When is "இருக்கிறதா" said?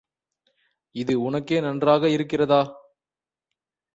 2.09-2.61